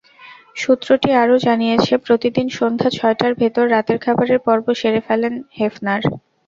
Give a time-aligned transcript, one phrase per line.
[0.55, 6.01] সূত্রটি আরও জানিয়েছে, প্রতিদিন সন্ধ্যা ছয়টার ভেতর রাতের খাবারের পর্ব সেরে ফেলেন হেফনার।